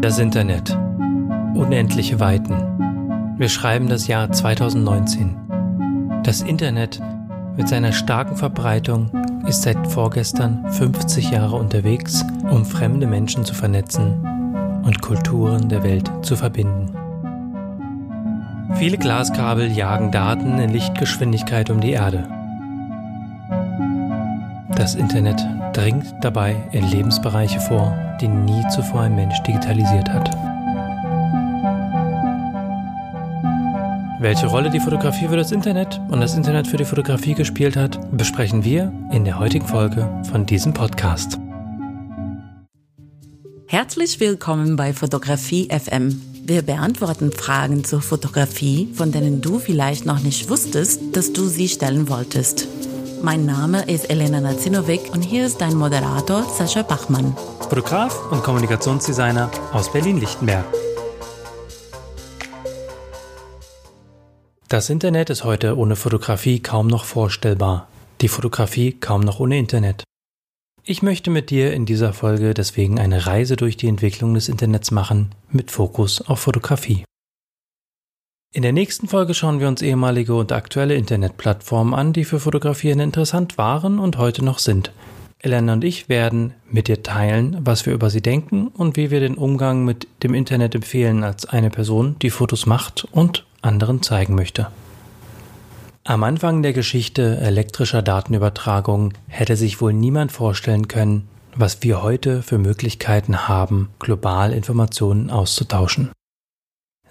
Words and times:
Das 0.00 0.18
Internet. 0.18 0.78
Unendliche 1.54 2.20
Weiten. 2.20 2.54
Wir 3.38 3.48
schreiben 3.48 3.88
das 3.88 4.06
Jahr 4.06 4.30
2019. 4.30 6.20
Das 6.22 6.42
Internet 6.42 7.02
mit 7.56 7.68
seiner 7.68 7.92
starken 7.92 8.36
Verbreitung 8.36 9.10
ist 9.48 9.62
seit 9.62 9.86
vorgestern 9.88 10.70
50 10.72 11.32
Jahre 11.32 11.56
unterwegs, 11.56 12.24
um 12.50 12.64
fremde 12.64 13.06
Menschen 13.08 13.44
zu 13.44 13.52
vernetzen 13.52 14.20
und 14.84 15.02
Kulturen 15.02 15.68
der 15.68 15.82
Welt 15.82 16.08
zu 16.22 16.36
verbinden. 16.36 16.94
Viele 18.74 18.98
Glaskabel 18.98 19.72
jagen 19.72 20.12
Daten 20.12 20.58
in 20.58 20.70
Lichtgeschwindigkeit 20.70 21.68
um 21.68 21.80
die 21.80 21.92
Erde. 21.92 22.28
Das 24.76 24.94
Internet 24.94 25.44
dringt 25.72 26.06
dabei 26.20 26.54
in 26.70 26.88
Lebensbereiche 26.88 27.60
vor, 27.60 28.05
die 28.20 28.28
nie 28.28 28.62
zuvor 28.74 29.02
ein 29.02 29.14
Mensch 29.14 29.40
digitalisiert 29.42 30.08
hat. 30.08 30.30
Welche 34.18 34.46
Rolle 34.46 34.70
die 34.70 34.80
Fotografie 34.80 35.28
für 35.28 35.36
das 35.36 35.52
Internet 35.52 36.00
und 36.08 36.20
das 36.20 36.34
Internet 36.34 36.66
für 36.66 36.78
die 36.78 36.84
Fotografie 36.84 37.34
gespielt 37.34 37.76
hat, 37.76 37.98
besprechen 38.16 38.64
wir 38.64 38.92
in 39.12 39.24
der 39.24 39.38
heutigen 39.38 39.66
Folge 39.66 40.08
von 40.30 40.46
diesem 40.46 40.72
Podcast. 40.72 41.38
Herzlich 43.68 44.18
willkommen 44.20 44.76
bei 44.76 44.92
Fotografie 44.92 45.68
FM. 45.70 46.20
Wir 46.44 46.62
beantworten 46.62 47.32
Fragen 47.32 47.84
zur 47.84 48.00
Fotografie, 48.00 48.88
von 48.94 49.12
denen 49.12 49.42
du 49.42 49.58
vielleicht 49.58 50.06
noch 50.06 50.20
nicht 50.20 50.48
wusstest, 50.48 51.00
dass 51.12 51.32
du 51.32 51.46
sie 51.48 51.68
stellen 51.68 52.08
wolltest. 52.08 52.68
Mein 53.26 53.44
Name 53.44 53.82
ist 53.90 54.08
Elena 54.08 54.40
Nazinovic 54.40 55.12
und 55.12 55.20
hier 55.20 55.46
ist 55.46 55.60
dein 55.60 55.74
Moderator 55.74 56.44
Sascha 56.44 56.82
Bachmann. 56.82 57.36
Fotograf 57.58 58.30
und 58.30 58.44
Kommunikationsdesigner 58.44 59.50
aus 59.72 59.92
Berlin-Lichtenberg. 59.92 60.64
Das 64.68 64.90
Internet 64.90 65.30
ist 65.30 65.42
heute 65.42 65.76
ohne 65.76 65.96
Fotografie 65.96 66.60
kaum 66.60 66.86
noch 66.86 67.04
vorstellbar. 67.04 67.88
Die 68.20 68.28
Fotografie 68.28 68.92
kaum 68.92 69.22
noch 69.22 69.40
ohne 69.40 69.58
Internet. 69.58 70.04
Ich 70.84 71.02
möchte 71.02 71.30
mit 71.32 71.50
dir 71.50 71.72
in 71.72 71.84
dieser 71.84 72.12
Folge 72.12 72.54
deswegen 72.54 73.00
eine 73.00 73.26
Reise 73.26 73.56
durch 73.56 73.76
die 73.76 73.88
Entwicklung 73.88 74.34
des 74.34 74.48
Internets 74.48 74.92
machen, 74.92 75.34
mit 75.50 75.72
Fokus 75.72 76.20
auf 76.20 76.38
Fotografie. 76.38 77.02
In 78.56 78.62
der 78.62 78.72
nächsten 78.72 79.06
Folge 79.06 79.34
schauen 79.34 79.60
wir 79.60 79.68
uns 79.68 79.82
ehemalige 79.82 80.34
und 80.34 80.50
aktuelle 80.50 80.94
Internetplattformen 80.94 81.92
an, 81.92 82.14
die 82.14 82.24
für 82.24 82.40
Fotografieren 82.40 83.00
interessant 83.00 83.58
waren 83.58 83.98
und 83.98 84.16
heute 84.16 84.42
noch 84.42 84.60
sind. 84.60 84.92
Elena 85.40 85.74
und 85.74 85.84
ich 85.84 86.08
werden 86.08 86.54
mit 86.70 86.88
dir 86.88 87.02
teilen, 87.02 87.58
was 87.60 87.84
wir 87.84 87.92
über 87.92 88.08
sie 88.08 88.22
denken 88.22 88.68
und 88.68 88.96
wie 88.96 89.10
wir 89.10 89.20
den 89.20 89.34
Umgang 89.34 89.84
mit 89.84 90.08
dem 90.22 90.32
Internet 90.32 90.74
empfehlen 90.74 91.22
als 91.22 91.44
eine 91.44 91.68
Person, 91.68 92.16
die 92.22 92.30
Fotos 92.30 92.64
macht 92.64 93.06
und 93.12 93.44
anderen 93.60 94.00
zeigen 94.00 94.34
möchte. 94.34 94.68
Am 96.04 96.24
Anfang 96.24 96.62
der 96.62 96.72
Geschichte 96.72 97.36
elektrischer 97.36 98.00
Datenübertragung 98.00 99.12
hätte 99.28 99.56
sich 99.56 99.82
wohl 99.82 99.92
niemand 99.92 100.32
vorstellen 100.32 100.88
können, 100.88 101.28
was 101.54 101.82
wir 101.82 102.02
heute 102.02 102.40
für 102.42 102.56
Möglichkeiten 102.56 103.48
haben, 103.48 103.90
global 103.98 104.54
Informationen 104.54 105.28
auszutauschen. 105.28 106.10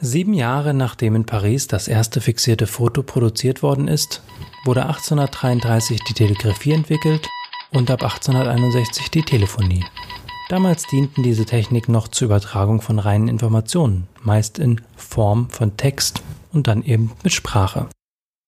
Sieben 0.01 0.33
Jahre 0.33 0.73
nachdem 0.73 1.15
in 1.15 1.25
Paris 1.25 1.67
das 1.67 1.87
erste 1.87 2.19
fixierte 2.19 2.67
Foto 2.67 3.01
produziert 3.01 3.63
worden 3.63 3.87
ist, 3.87 4.21
wurde 4.65 4.83
1833 4.83 6.01
die 6.03 6.13
Telegrafie 6.13 6.73
entwickelt 6.73 7.27
und 7.71 7.89
ab 7.89 8.03
1861 8.03 9.09
die 9.09 9.23
Telefonie. 9.23 9.85
Damals 10.49 10.85
dienten 10.87 11.23
diese 11.23 11.45
Techniken 11.45 11.93
noch 11.93 12.09
zur 12.09 12.25
Übertragung 12.27 12.81
von 12.81 12.99
reinen 12.99 13.29
Informationen, 13.29 14.07
meist 14.21 14.59
in 14.59 14.81
Form 14.97 15.49
von 15.49 15.77
Text 15.77 16.21
und 16.51 16.67
dann 16.67 16.83
eben 16.83 17.13
mit 17.23 17.33
Sprache. 17.33 17.87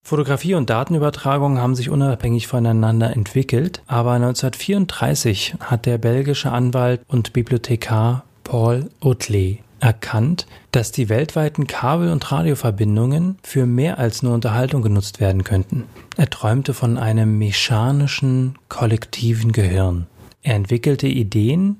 Fotografie 0.05 0.55
und 0.55 0.69
Datenübertragung 0.69 1.59
haben 1.59 1.75
sich 1.75 1.89
unabhängig 1.89 2.47
voneinander 2.47 3.11
entwickelt, 3.11 3.81
aber 3.87 4.11
1934 4.11 5.55
hat 5.59 5.85
der 5.85 5.97
belgische 5.97 6.51
Anwalt 6.51 7.01
und 7.07 7.33
Bibliothekar 7.33 8.23
Paul 8.43 8.89
Otley 9.01 9.63
erkannt, 9.79 10.47
dass 10.71 10.91
die 10.91 11.09
weltweiten 11.09 11.67
Kabel- 11.67 12.11
und 12.11 12.31
Radioverbindungen 12.31 13.37
für 13.43 13.65
mehr 13.65 13.99
als 13.99 14.23
nur 14.23 14.33
Unterhaltung 14.33 14.81
genutzt 14.81 15.19
werden 15.19 15.43
könnten. 15.43 15.83
Er 16.15 16.29
träumte 16.29 16.73
von 16.73 16.97
einem 16.97 17.37
mechanischen, 17.37 18.57
kollektiven 18.69 19.51
Gehirn. 19.51 20.07
Er 20.43 20.55
entwickelte 20.55 21.07
Ideen, 21.07 21.77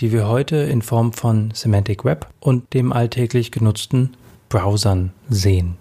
die 0.00 0.12
wir 0.12 0.28
heute 0.28 0.56
in 0.56 0.82
Form 0.82 1.12
von 1.12 1.50
Semantic 1.54 2.04
Web 2.04 2.28
und 2.40 2.72
dem 2.74 2.92
alltäglich 2.92 3.50
genutzten 3.50 4.16
Browsern 4.48 5.12
sehen. 5.28 5.76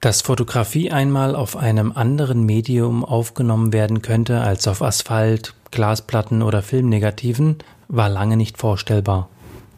Dass 0.00 0.20
Fotografie 0.20 0.90
einmal 0.90 1.36
auf 1.36 1.56
einem 1.56 1.92
anderen 1.92 2.44
Medium 2.44 3.04
aufgenommen 3.04 3.72
werden 3.72 4.02
könnte 4.02 4.40
als 4.40 4.66
auf 4.66 4.82
Asphalt, 4.82 5.54
Glasplatten 5.70 6.42
oder 6.42 6.62
Filmnegativen, 6.62 7.58
war 7.88 8.08
lange 8.08 8.36
nicht 8.36 8.58
vorstellbar. 8.58 9.28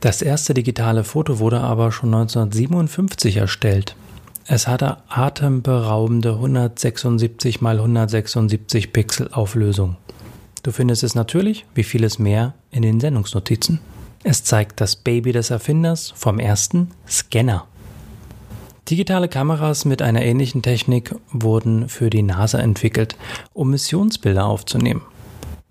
Das 0.04 0.20
erste 0.20 0.53
digitale 0.53 1.03
Foto 1.03 1.38
wurde 1.38 1.60
aber 1.60 1.91
schon 1.91 2.12
1957 2.15 3.38
erstellt. 3.38 3.97
Es 4.47 4.69
hatte 4.69 4.98
atemberaubende 5.09 6.32
176 6.32 7.54
x 7.54 7.65
176 7.65 8.92
Pixel 8.92 9.31
Auflösung. 9.32 9.97
Du 10.62 10.72
findest 10.72 11.04
es 11.04 11.15
natürlich, 11.15 11.65
wie 11.75 11.84
vieles 11.84 12.19
mehr, 12.19 12.53
in 12.70 12.82
den 12.82 13.00
Sendungsnotizen. 13.00 13.81
Es 14.22 14.44
zeigt 14.44 14.82
das 14.82 14.94
Baby 14.94 15.32
des 15.32 15.48
Erfinders 15.48 16.12
vom 16.15 16.38
ersten 16.38 16.91
Scanner. 17.09 17.65
Digitale 18.91 19.28
Kameras 19.28 19.86
mit 19.86 20.03
einer 20.03 20.21
ähnlichen 20.21 20.60
Technik 20.60 21.15
wurden 21.32 21.88
für 21.88 22.10
die 22.10 22.22
NASA 22.22 22.59
entwickelt, 22.59 23.16
um 23.54 23.71
Missionsbilder 23.71 24.44
aufzunehmen. 24.44 25.00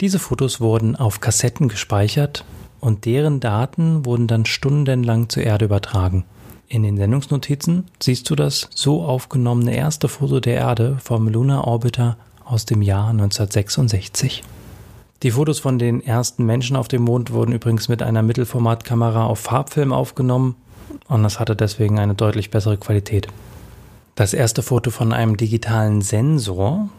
Diese 0.01 0.17
Fotos 0.17 0.59
wurden 0.59 0.95
auf 0.95 1.19
Kassetten 1.19 1.67
gespeichert 1.67 2.44
und 2.83 3.05
deren 3.05 3.39
Daten 3.39 4.05
wurden 4.05 4.27
dann 4.27 4.45
stundenlang 4.45 5.29
zur 5.29 5.44
Erde 5.44 5.66
übertragen. 5.66 6.25
In 6.67 6.83
den 6.83 6.97
Sendungsnotizen 6.97 7.85
siehst 8.01 8.29
du 8.29 8.35
das 8.35 8.69
so 8.75 9.03
aufgenommene 9.03 9.73
erste 9.73 10.09
Foto 10.09 10.41
der 10.41 10.55
Erde 10.55 10.97
vom 11.01 11.29
Lunar 11.29 11.66
Orbiter 11.66 12.17
aus 12.44 12.66
dem 12.66 12.81
Jahr 12.81 13.07
1966. 13.11 14.44
Die 15.23 15.31
Fotos 15.31 15.59
von 15.59 15.79
den 15.79 16.05
ersten 16.05 16.45
Menschen 16.45 16.75
auf 16.75 16.89
dem 16.89 17.03
Mond 17.03 17.31
wurden 17.31 17.53
übrigens 17.53 17.88
mit 17.88 18.03
einer 18.03 18.21
Mittelformatkamera 18.21 19.27
auf 19.27 19.39
Farbfilm 19.39 19.94
aufgenommen 19.94 20.55
und 21.07 21.23
das 21.23 21.39
hatte 21.39 21.55
deswegen 21.55 22.00
eine 22.00 22.15
deutlich 22.15 22.51
bessere 22.51 22.75
Qualität. 22.75 23.27
Das 24.15 24.33
erste 24.33 24.61
Foto 24.61 24.91
von 24.91 25.13
einem 25.13 25.38
digitalen 25.38 26.01
Sensor 26.01 26.89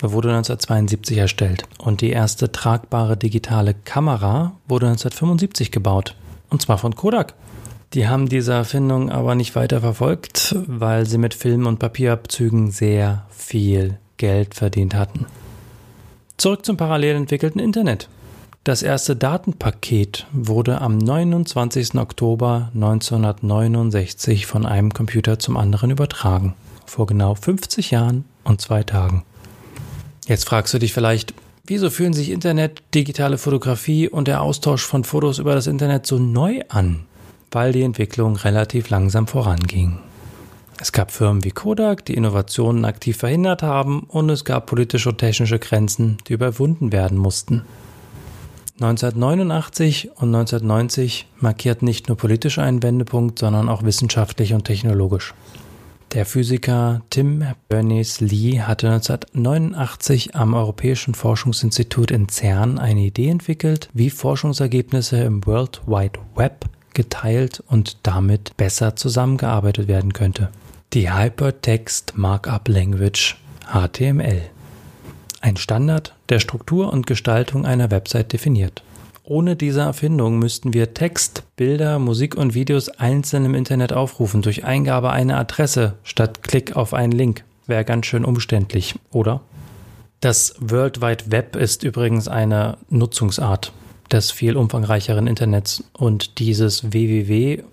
wurde 0.00 0.28
1972 0.30 1.18
erstellt 1.18 1.64
und 1.78 2.00
die 2.00 2.10
erste 2.10 2.52
tragbare 2.52 3.16
digitale 3.16 3.74
Kamera 3.74 4.52
wurde 4.68 4.86
1975 4.86 5.70
gebaut 5.72 6.14
und 6.50 6.62
zwar 6.62 6.78
von 6.78 6.94
Kodak. 6.94 7.34
Die 7.94 8.06
haben 8.06 8.28
diese 8.28 8.52
Erfindung 8.52 9.10
aber 9.10 9.34
nicht 9.34 9.56
weiter 9.56 9.80
verfolgt, 9.80 10.54
weil 10.66 11.06
sie 11.06 11.18
mit 11.18 11.34
Film- 11.34 11.66
und 11.66 11.78
Papierabzügen 11.78 12.70
sehr 12.70 13.24
viel 13.30 13.98
Geld 14.18 14.54
verdient 14.54 14.94
hatten. 14.94 15.26
Zurück 16.36 16.64
zum 16.64 16.76
parallel 16.76 17.16
entwickelten 17.16 17.60
Internet. 17.60 18.08
Das 18.64 18.82
erste 18.82 19.16
Datenpaket 19.16 20.26
wurde 20.32 20.82
am 20.82 20.98
29. 20.98 21.94
Oktober 21.94 22.70
1969 22.74 24.44
von 24.44 24.66
einem 24.66 24.92
Computer 24.92 25.38
zum 25.38 25.56
anderen 25.56 25.90
übertragen. 25.90 26.54
Vor 26.84 27.06
genau 27.06 27.34
50 27.34 27.90
Jahren 27.90 28.24
und 28.44 28.60
zwei 28.60 28.82
Tagen. 28.82 29.24
Jetzt 30.28 30.46
fragst 30.46 30.74
du 30.74 30.78
dich 30.78 30.92
vielleicht, 30.92 31.32
wieso 31.64 31.88
fühlen 31.88 32.12
sich 32.12 32.30
Internet, 32.30 32.82
digitale 32.94 33.38
Fotografie 33.38 34.10
und 34.10 34.28
der 34.28 34.42
Austausch 34.42 34.84
von 34.84 35.02
Fotos 35.02 35.38
über 35.38 35.54
das 35.54 35.66
Internet 35.66 36.06
so 36.06 36.18
neu 36.18 36.60
an? 36.68 37.06
Weil 37.50 37.72
die 37.72 37.80
Entwicklung 37.80 38.36
relativ 38.36 38.90
langsam 38.90 39.26
voranging. 39.26 39.98
Es 40.78 40.92
gab 40.92 41.12
Firmen 41.12 41.44
wie 41.44 41.50
Kodak, 41.50 42.04
die 42.04 42.12
Innovationen 42.12 42.84
aktiv 42.84 43.16
verhindert 43.16 43.62
haben, 43.62 44.00
und 44.00 44.28
es 44.28 44.44
gab 44.44 44.66
politische 44.66 45.08
und 45.08 45.16
technische 45.16 45.58
Grenzen, 45.58 46.18
die 46.28 46.34
überwunden 46.34 46.92
werden 46.92 47.16
mussten. 47.16 47.62
1989 48.80 50.10
und 50.10 50.34
1990 50.34 51.26
markierten 51.38 51.86
nicht 51.86 52.08
nur 52.08 52.18
politisch 52.18 52.58
einen 52.58 52.82
Wendepunkt, 52.82 53.38
sondern 53.38 53.70
auch 53.70 53.82
wissenschaftlich 53.82 54.52
und 54.52 54.64
technologisch. 54.64 55.32
Der 56.12 56.24
Physiker 56.24 57.02
Tim 57.10 57.44
Berners-Lee 57.68 58.60
hatte 58.60 58.88
1989 58.88 60.34
am 60.34 60.54
Europäischen 60.54 61.14
Forschungsinstitut 61.14 62.10
in 62.10 62.28
CERN 62.28 62.78
eine 62.78 63.00
Idee 63.00 63.28
entwickelt, 63.28 63.90
wie 63.92 64.08
Forschungsergebnisse 64.08 65.18
im 65.18 65.44
World 65.46 65.82
Wide 65.86 66.18
Web 66.34 66.64
geteilt 66.94 67.62
und 67.66 67.98
damit 68.04 68.56
besser 68.56 68.96
zusammengearbeitet 68.96 69.86
werden 69.86 70.14
könnte. 70.14 70.48
Die 70.94 71.12
Hypertext 71.12 72.14
Markup 72.16 72.68
Language 72.68 73.36
HTML 73.70 74.42
ein 75.40 75.56
Standard, 75.56 76.14
der 76.28 76.40
Struktur 76.40 76.92
und 76.92 77.06
Gestaltung 77.06 77.64
einer 77.64 77.90
Website 77.90 78.32
definiert. 78.32 78.82
Ohne 79.30 79.56
diese 79.56 79.82
Erfindung 79.82 80.38
müssten 80.38 80.72
wir 80.72 80.94
Text, 80.94 81.42
Bilder, 81.54 81.98
Musik 81.98 82.34
und 82.34 82.54
Videos 82.54 82.88
einzeln 82.88 83.44
im 83.44 83.54
Internet 83.54 83.92
aufrufen 83.92 84.40
durch 84.40 84.64
Eingabe 84.64 85.10
einer 85.10 85.36
Adresse 85.36 85.96
statt 86.02 86.42
Klick 86.42 86.76
auf 86.76 86.94
einen 86.94 87.12
Link. 87.12 87.44
Wäre 87.66 87.84
ganz 87.84 88.06
schön 88.06 88.24
umständlich, 88.24 88.94
oder? 89.10 89.42
Das 90.20 90.54
World 90.60 91.02
Wide 91.02 91.24
Web 91.26 91.56
ist 91.56 91.84
übrigens 91.84 92.26
eine 92.26 92.78
Nutzungsart 92.88 93.74
des 94.10 94.30
viel 94.30 94.56
umfangreicheren 94.56 95.26
Internets 95.26 95.84
und 95.92 96.38
dieses 96.38 96.90
www 96.90 97.64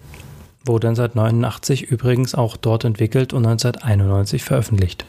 wurde 0.66 0.90
1989 0.90 1.84
übrigens 1.84 2.36
auch 2.36 2.58
dort 2.58 2.84
entwickelt 2.84 3.32
und 3.32 3.46
1991 3.46 4.44
veröffentlicht. 4.44 5.06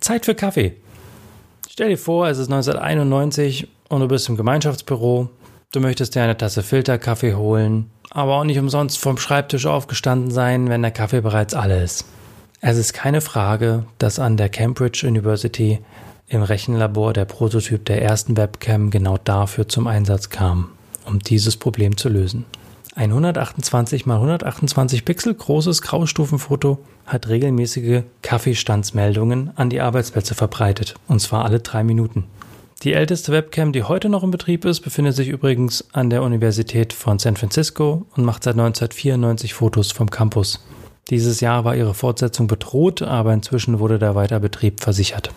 Zeit 0.00 0.26
für 0.26 0.34
Kaffee. 0.34 0.74
Stell 1.70 1.88
dir 1.88 1.96
vor, 1.96 2.28
es 2.28 2.36
ist 2.36 2.52
1991 2.52 3.68
und 3.92 4.00
du 4.00 4.08
bist 4.08 4.28
im 4.30 4.38
Gemeinschaftsbüro. 4.38 5.28
Du 5.70 5.80
möchtest 5.80 6.14
dir 6.14 6.22
eine 6.22 6.36
Tasse 6.36 6.62
Filterkaffee 6.62 7.34
holen, 7.34 7.90
aber 8.10 8.36
auch 8.36 8.44
nicht 8.44 8.58
umsonst 8.58 8.98
vom 8.98 9.18
Schreibtisch 9.18 9.66
aufgestanden 9.66 10.30
sein, 10.30 10.70
wenn 10.70 10.80
der 10.80 10.90
Kaffee 10.90 11.20
bereits 11.20 11.52
alle 11.52 11.82
ist. 11.82 12.06
Es 12.62 12.78
ist 12.78 12.94
keine 12.94 13.20
Frage, 13.20 13.84
dass 13.98 14.18
an 14.18 14.38
der 14.38 14.48
Cambridge 14.48 15.06
University 15.06 15.80
im 16.26 16.42
Rechenlabor 16.42 17.12
der 17.12 17.26
Prototyp 17.26 17.84
der 17.84 18.00
ersten 18.00 18.38
Webcam 18.38 18.90
genau 18.90 19.18
dafür 19.18 19.68
zum 19.68 19.86
Einsatz 19.86 20.30
kam, 20.30 20.70
um 21.04 21.18
dieses 21.18 21.58
Problem 21.58 21.98
zu 21.98 22.08
lösen. 22.08 22.46
Ein 22.94 23.10
128 23.10 24.06
x 24.06 24.10
128 24.10 25.04
Pixel 25.04 25.34
großes 25.34 25.82
Graustufenfoto 25.82 26.78
hat 27.04 27.28
regelmäßige 27.28 28.04
Kaffeestandsmeldungen 28.22 29.50
an 29.56 29.68
die 29.68 29.82
Arbeitsplätze 29.82 30.34
verbreitet, 30.34 30.94
und 31.08 31.20
zwar 31.20 31.44
alle 31.44 31.60
drei 31.60 31.84
Minuten. 31.84 32.24
Die 32.82 32.94
älteste 32.94 33.30
Webcam, 33.30 33.72
die 33.72 33.84
heute 33.84 34.08
noch 34.08 34.24
in 34.24 34.32
Betrieb 34.32 34.64
ist, 34.64 34.80
befindet 34.80 35.14
sich 35.14 35.28
übrigens 35.28 35.84
an 35.92 36.10
der 36.10 36.24
Universität 36.24 36.92
von 36.92 37.20
San 37.20 37.36
Francisco 37.36 38.06
und 38.16 38.24
macht 38.24 38.42
seit 38.42 38.54
1994 38.54 39.54
Fotos 39.54 39.92
vom 39.92 40.10
Campus. 40.10 40.66
Dieses 41.08 41.40
Jahr 41.40 41.64
war 41.64 41.76
ihre 41.76 41.94
Fortsetzung 41.94 42.48
bedroht, 42.48 43.00
aber 43.02 43.32
inzwischen 43.34 43.78
wurde 43.78 44.00
der 44.00 44.16
Weiterbetrieb 44.16 44.80
versichert. 44.80 45.30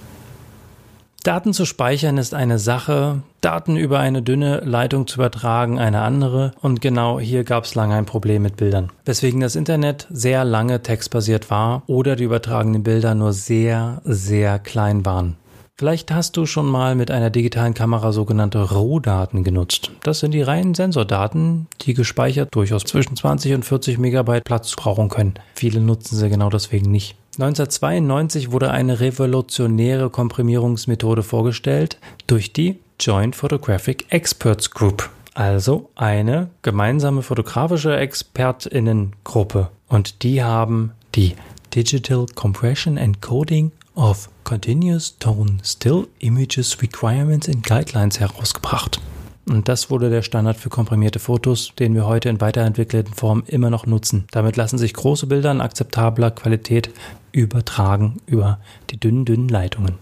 Daten 1.22 1.54
zu 1.54 1.66
speichern 1.66 2.18
ist 2.18 2.34
eine 2.34 2.58
Sache, 2.58 3.22
Daten 3.42 3.78
über 3.78 4.00
eine 4.00 4.24
dünne 4.24 4.62
Leitung 4.62 5.06
zu 5.06 5.18
übertragen 5.18 5.78
eine 5.78 6.02
andere 6.02 6.52
und 6.62 6.82
genau 6.82 7.20
hier 7.20 7.44
gab 7.44 7.66
es 7.66 7.76
lange 7.76 7.94
ein 7.94 8.06
Problem 8.06 8.42
mit 8.42 8.58
Bildern. 8.58 8.92
Weswegen 9.06 9.40
das 9.40 9.56
Internet 9.56 10.08
sehr 10.10 10.46
lange 10.46 10.82
textbasiert 10.82 11.52
war 11.52 11.84
oder 11.86 12.16
die 12.16 12.24
übertragenen 12.24 12.82
Bilder 12.82 13.14
nur 13.14 13.34
sehr, 13.34 14.02
sehr 14.04 14.58
klein 14.58 15.06
waren. 15.06 15.36
Vielleicht 15.78 16.10
hast 16.14 16.38
du 16.38 16.46
schon 16.46 16.68
mal 16.68 16.96
mit 16.96 17.12
einer 17.12 17.30
digitalen 17.30 17.74
Kamera 17.74 18.14
sogenannte 18.14 18.72
Rohdaten 18.72 19.44
genutzt. 19.44 19.92
Das 20.04 20.22
sind 20.22 20.32
die 20.32 20.42
reinen 20.42 20.74
Sensordaten, 20.74 21.68
die 21.82 21.94
gespeichert 21.94 22.56
durchaus 22.56 22.86
zwischen 22.86 23.18
20 23.18 23.56
und 23.56 23.66
40 23.66 23.98
Megabyte 23.98 24.46
Platz 24.46 24.74
brauchen 24.74 25.10
können. 25.10 25.34
Viele 25.54 25.82
nutzen 25.82 26.16
sie 26.16 26.30
genau 26.30 26.50
deswegen 26.50 26.92
nicht. 26.92 27.18
1992 27.34 28.54
wurde 28.54 28.72
eine 28.72 29.02
revolutionäre 29.02 30.10
Komprimierungsmethode 30.10 31.24
vorgestellt 31.24 31.98
durch 32.26 32.54
die 32.54 32.80
Joint 32.98 33.36
Photographic 33.36 34.06
Experts 34.14 34.72
Group, 34.72 35.10
also 35.34 35.90
eine 35.96 36.52
gemeinsame 36.62 37.22
fotografische 37.22 37.98
Expertinnengruppe. 37.98 39.72
Und 39.90 40.24
die 40.24 40.42
haben 40.42 40.94
die 41.16 41.36
Digital 41.76 42.28
Compression 42.34 42.98
and 42.98 43.22
Coding 43.22 43.74
of 43.96 44.30
Continuous 44.46 45.18
Tone 45.18 45.58
Still 45.64 46.08
Images 46.20 46.80
Requirements 46.80 47.50
and 47.50 47.66
Guidelines 47.66 48.20
herausgebracht. 48.20 49.02
Und 49.50 49.68
das 49.68 49.90
wurde 49.90 50.12
der 50.12 50.22
Standard 50.22 50.58
für 50.58 50.70
komprimierte 50.70 51.18
Fotos, 51.18 51.74
den 51.80 51.96
wir 51.96 52.06
heute 52.06 52.30
in 52.30 52.40
weiterentwickelten 52.40 53.16
Form 53.16 53.44
immer 53.48 53.72
noch 53.72 53.88
nutzen. 53.88 54.26
Damit 54.32 54.56
lassen 54.56 54.78
sich 54.78 54.94
große 54.94 55.26
Bilder 55.26 55.52
in 55.52 55.62
akzeptabler 55.62 56.30
Qualität 56.30 56.92
übertragen 57.32 58.22
über 58.28 58.60
die 58.92 59.00
dünnen, 59.00 59.26
dünnen 59.26 59.50
Leitungen. 59.50 59.96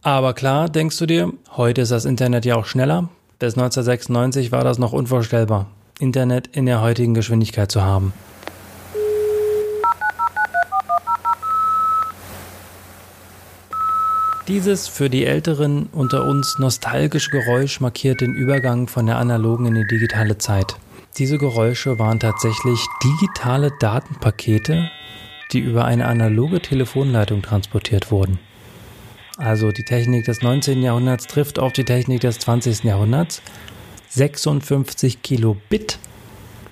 Aber 0.00 0.32
klar, 0.32 0.70
denkst 0.70 0.98
du 0.98 1.04
dir, 1.04 1.32
heute 1.54 1.82
ist 1.82 1.92
das 1.92 2.06
Internet 2.06 2.46
ja 2.46 2.56
auch 2.56 2.66
schneller. 2.66 3.10
Bis 3.38 3.52
1996 3.52 4.50
war 4.50 4.64
das 4.64 4.78
noch 4.78 4.94
unvorstellbar, 4.94 5.66
Internet 5.98 6.46
in 6.48 6.64
der 6.64 6.80
heutigen 6.80 7.12
Geschwindigkeit 7.12 7.70
zu 7.70 7.82
haben. 7.82 8.14
Dieses 14.46 14.88
für 14.88 15.08
die 15.08 15.24
Älteren 15.24 15.86
unter 15.92 16.26
uns 16.26 16.58
nostalgische 16.58 17.30
Geräusch 17.30 17.80
markiert 17.80 18.20
den 18.20 18.34
Übergang 18.34 18.88
von 18.88 19.06
der 19.06 19.16
analogen 19.16 19.64
in 19.64 19.74
die 19.74 19.86
digitale 19.86 20.36
Zeit. 20.36 20.76
Diese 21.16 21.38
Geräusche 21.38 21.98
waren 21.98 22.20
tatsächlich 22.20 22.78
digitale 23.02 23.72
Datenpakete, 23.80 24.90
die 25.52 25.60
über 25.60 25.86
eine 25.86 26.06
analoge 26.06 26.60
Telefonleitung 26.60 27.40
transportiert 27.40 28.10
wurden. 28.10 28.38
Also 29.38 29.72
die 29.72 29.84
Technik 29.84 30.26
des 30.26 30.42
19. 30.42 30.82
Jahrhunderts 30.82 31.26
trifft 31.26 31.58
auf 31.58 31.72
die 31.72 31.84
Technik 31.84 32.20
des 32.20 32.38
20. 32.40 32.84
Jahrhunderts. 32.84 33.40
56 34.10 35.22
Kilobit 35.22 35.98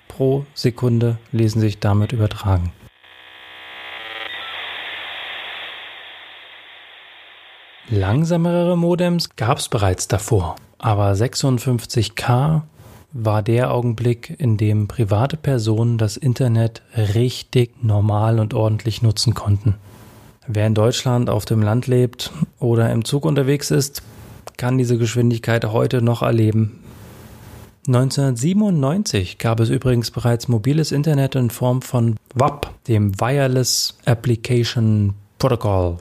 pro 0.08 0.44
Sekunde 0.52 1.16
ließen 1.32 1.60
sich 1.60 1.78
damit 1.78 2.12
übertragen. 2.12 2.70
Langsamere 7.94 8.74
Modems 8.74 9.36
gab 9.36 9.58
es 9.58 9.68
bereits 9.68 10.08
davor, 10.08 10.56
aber 10.78 11.12
56K 11.12 12.62
war 13.12 13.42
der 13.42 13.70
Augenblick, 13.70 14.34
in 14.38 14.56
dem 14.56 14.88
private 14.88 15.36
Personen 15.36 15.98
das 15.98 16.16
Internet 16.16 16.80
richtig 16.96 17.84
normal 17.84 18.40
und 18.40 18.54
ordentlich 18.54 19.02
nutzen 19.02 19.34
konnten. 19.34 19.74
Wer 20.46 20.68
in 20.68 20.74
Deutschland 20.74 21.28
auf 21.28 21.44
dem 21.44 21.60
Land 21.60 21.86
lebt 21.86 22.32
oder 22.58 22.90
im 22.90 23.04
Zug 23.04 23.26
unterwegs 23.26 23.70
ist, 23.70 24.02
kann 24.56 24.78
diese 24.78 24.96
Geschwindigkeit 24.96 25.66
heute 25.66 26.00
noch 26.00 26.22
erleben. 26.22 26.82
1997 27.88 29.36
gab 29.36 29.60
es 29.60 29.68
übrigens 29.68 30.10
bereits 30.10 30.48
mobiles 30.48 30.92
Internet 30.92 31.34
in 31.34 31.50
Form 31.50 31.82
von 31.82 32.16
WAP, 32.34 32.70
dem 32.88 33.20
Wireless 33.20 33.98
Application 34.06 35.12
Protocol. 35.38 35.98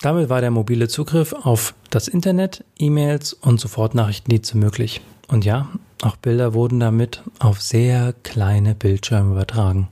Damit 0.00 0.28
war 0.28 0.40
der 0.40 0.50
mobile 0.50 0.88
Zugriff 0.88 1.32
auf 1.32 1.74
das 1.90 2.08
Internet, 2.08 2.64
E-Mails 2.78 3.32
und 3.32 3.60
Sofortnachrichtendienste 3.60 4.58
möglich. 4.58 5.00
Und 5.28 5.44
ja, 5.44 5.68
auch 6.02 6.16
Bilder 6.16 6.52
wurden 6.52 6.80
damit 6.80 7.22
auf 7.38 7.62
sehr 7.62 8.14
kleine 8.22 8.74
Bildschirme 8.74 9.32
übertragen. 9.32 9.88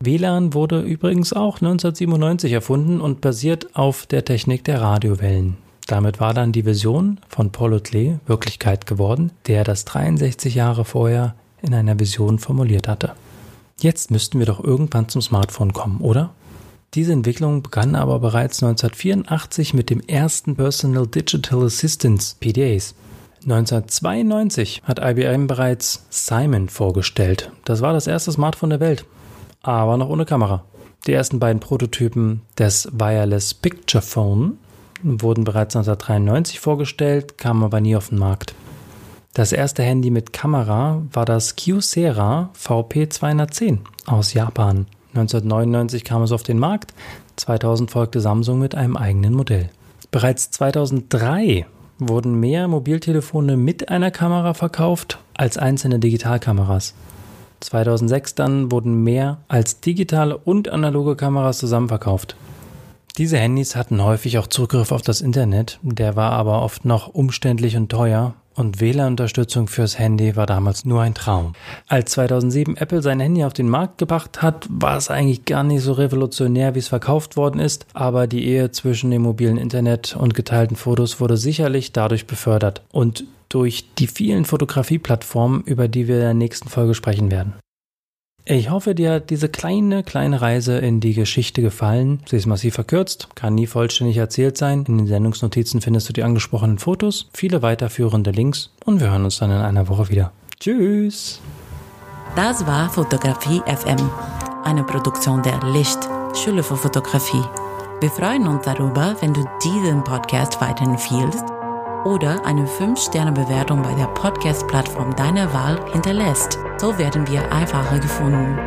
WLAN 0.00 0.54
wurde 0.54 0.80
übrigens 0.80 1.32
auch 1.32 1.56
1997 1.56 2.52
erfunden 2.52 3.00
und 3.00 3.20
basiert 3.20 3.74
auf 3.74 4.06
der 4.06 4.24
Technik 4.24 4.64
der 4.64 4.80
Radiowellen. 4.80 5.56
Damit 5.88 6.20
war 6.20 6.34
dann 6.34 6.52
die 6.52 6.66
Vision 6.66 7.18
von 7.28 7.50
Paul 7.50 7.72
Hotelet 7.72 8.20
Wirklichkeit 8.26 8.86
geworden, 8.86 9.32
der 9.46 9.64
das 9.64 9.84
63 9.86 10.54
Jahre 10.54 10.84
vorher 10.84 11.34
in 11.62 11.74
einer 11.74 11.98
Vision 11.98 12.38
formuliert 12.38 12.86
hatte. 12.86 13.12
Jetzt 13.80 14.10
müssten 14.10 14.38
wir 14.38 14.46
doch 14.46 14.62
irgendwann 14.62 15.08
zum 15.08 15.22
Smartphone 15.22 15.72
kommen, 15.72 16.00
oder? 16.00 16.30
Diese 16.94 17.12
Entwicklung 17.12 17.62
begann 17.62 17.94
aber 17.94 18.18
bereits 18.18 18.62
1984 18.62 19.74
mit 19.74 19.90
dem 19.90 20.00
ersten 20.00 20.56
Personal 20.56 21.06
Digital 21.06 21.64
Assistance 21.64 22.36
PDAs. 22.40 22.94
1992 23.42 24.82
hat 24.84 24.98
IBM 24.98 25.46
bereits 25.46 26.06
Simon 26.08 26.68
vorgestellt. 26.68 27.52
Das 27.64 27.82
war 27.82 27.92
das 27.92 28.06
erste 28.06 28.32
Smartphone 28.32 28.70
der 28.70 28.80
Welt, 28.80 29.04
aber 29.62 29.96
noch 29.96 30.08
ohne 30.08 30.24
Kamera. 30.24 30.64
Die 31.06 31.12
ersten 31.12 31.38
beiden 31.38 31.60
Prototypen 31.60 32.42
des 32.58 32.88
Wireless 32.92 33.54
Picture 33.54 34.02
Phone 34.02 34.58
wurden 35.02 35.44
bereits 35.44 35.76
1993 35.76 36.58
vorgestellt, 36.58 37.38
kamen 37.38 37.62
aber 37.62 37.80
nie 37.80 37.96
auf 37.96 38.08
den 38.08 38.18
Markt. 38.18 38.54
Das 39.34 39.52
erste 39.52 39.82
Handy 39.82 40.10
mit 40.10 40.32
Kamera 40.32 41.02
war 41.12 41.24
das 41.24 41.54
Kyocera 41.54 42.50
VP210 42.58 43.78
aus 44.06 44.32
Japan. 44.32 44.86
1999 45.14 46.04
kam 46.04 46.22
es 46.22 46.32
auf 46.32 46.42
den 46.42 46.58
Markt, 46.58 46.92
2000 47.36 47.90
folgte 47.90 48.20
Samsung 48.20 48.58
mit 48.58 48.74
einem 48.74 48.96
eigenen 48.96 49.34
Modell. 49.34 49.70
Bereits 50.10 50.50
2003 50.50 51.66
wurden 51.98 52.38
mehr 52.38 52.68
Mobiltelefone 52.68 53.56
mit 53.56 53.88
einer 53.88 54.10
Kamera 54.10 54.54
verkauft 54.54 55.18
als 55.34 55.58
einzelne 55.58 55.98
Digitalkameras. 55.98 56.94
2006 57.60 58.34
dann 58.34 58.70
wurden 58.70 59.02
mehr 59.02 59.38
als 59.48 59.80
digitale 59.80 60.36
und 60.36 60.68
analoge 60.68 61.16
Kameras 61.16 61.58
zusammen 61.58 61.88
verkauft. 61.88 62.36
Diese 63.16 63.38
Handys 63.38 63.74
hatten 63.74 64.02
häufig 64.02 64.38
auch 64.38 64.46
Zugriff 64.46 64.92
auf 64.92 65.02
das 65.02 65.20
Internet, 65.20 65.80
der 65.82 66.14
war 66.14 66.32
aber 66.32 66.62
oft 66.62 66.84
noch 66.84 67.08
umständlich 67.08 67.76
und 67.76 67.88
teuer 67.88 68.34
und 68.58 68.80
WLAN-Unterstützung 68.80 69.68
fürs 69.68 69.98
Handy 69.98 70.36
war 70.36 70.46
damals 70.46 70.84
nur 70.84 71.02
ein 71.02 71.14
Traum. 71.14 71.52
Als 71.86 72.12
2007 72.12 72.76
Apple 72.76 73.02
sein 73.02 73.20
Handy 73.20 73.44
auf 73.44 73.52
den 73.52 73.68
Markt 73.68 73.98
gebracht 73.98 74.42
hat, 74.42 74.66
war 74.68 74.96
es 74.96 75.10
eigentlich 75.10 75.44
gar 75.44 75.62
nicht 75.62 75.82
so 75.82 75.92
revolutionär, 75.92 76.74
wie 76.74 76.80
es 76.80 76.88
verkauft 76.88 77.36
worden 77.36 77.60
ist, 77.60 77.86
aber 77.94 78.26
die 78.26 78.44
Ehe 78.44 78.70
zwischen 78.70 79.10
dem 79.10 79.22
mobilen 79.22 79.56
Internet 79.56 80.16
und 80.16 80.34
geteilten 80.34 80.76
Fotos 80.76 81.20
wurde 81.20 81.36
sicherlich 81.36 81.92
dadurch 81.92 82.26
befördert. 82.26 82.82
Und 82.90 83.24
durch 83.48 83.94
die 83.94 84.08
vielen 84.08 84.44
Fotografieplattformen, 84.44 85.62
über 85.62 85.88
die 85.88 86.08
wir 86.08 86.16
in 86.16 86.22
der 86.22 86.34
nächsten 86.34 86.68
Folge 86.68 86.94
sprechen 86.94 87.30
werden. 87.30 87.54
Ich 88.50 88.70
hoffe, 88.70 88.94
dir 88.94 89.12
hat 89.12 89.28
diese 89.28 89.50
kleine, 89.50 90.02
kleine 90.02 90.40
Reise 90.40 90.78
in 90.78 91.00
die 91.00 91.12
Geschichte 91.12 91.60
gefallen. 91.60 92.20
Sie 92.26 92.36
ist 92.38 92.46
massiv 92.46 92.72
verkürzt, 92.72 93.28
kann 93.34 93.54
nie 93.54 93.66
vollständig 93.66 94.16
erzählt 94.16 94.56
sein. 94.56 94.86
In 94.88 94.96
den 94.96 95.06
Sendungsnotizen 95.06 95.82
findest 95.82 96.08
du 96.08 96.14
die 96.14 96.22
angesprochenen 96.22 96.78
Fotos, 96.78 97.28
viele 97.34 97.60
weiterführende 97.60 98.30
Links 98.30 98.70
und 98.86 99.00
wir 99.00 99.10
hören 99.10 99.24
uns 99.24 99.36
dann 99.36 99.50
in 99.50 99.58
einer 99.58 99.88
Woche 99.88 100.08
wieder. 100.08 100.32
Tschüss! 100.58 101.42
Das 102.36 102.66
war 102.66 102.88
Fotografie 102.88 103.60
FM, 103.66 104.10
eine 104.64 104.82
Produktion 104.82 105.42
der 105.42 105.60
Licht, 105.70 105.98
Schule 106.32 106.62
für 106.62 106.76
Fotografie. 106.76 107.44
Wir 108.00 108.08
freuen 108.08 108.48
uns 108.48 108.64
darüber, 108.64 109.14
wenn 109.20 109.34
du 109.34 109.44
diesen 109.62 110.02
Podcast 110.04 110.58
weiterempfiehlst 110.58 111.57
oder 112.04 112.44
eine 112.44 112.66
5-Sterne-Bewertung 112.66 113.80
bei 113.82 113.94
der 113.94 114.08
Podcast-Plattform 114.08 115.16
deiner 115.16 115.50
Wahl 115.52 115.80
hinterlässt. 115.92 116.58
So 116.78 116.98
werden 116.98 117.28
wir 117.28 117.52
einfacher 117.52 117.98
gefunden. 117.98 118.58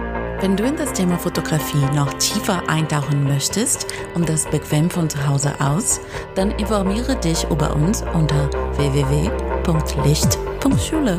Wenn 0.41 0.57
du 0.57 0.63
in 0.63 0.75
das 0.75 0.91
Thema 0.93 1.19
Fotografie 1.19 1.85
noch 1.95 2.11
tiefer 2.15 2.67
eintauchen 2.67 3.23
möchtest 3.23 3.85
und 4.15 4.27
das 4.27 4.45
bequem 4.45 4.89
von 4.89 5.07
zu 5.07 5.27
Hause 5.27 5.53
aus, 5.59 6.01
dann 6.33 6.49
informiere 6.51 7.15
dich 7.15 7.45
über 7.51 7.75
uns 7.75 8.03
unter 8.13 8.49
www.licht.schule. 8.77 11.17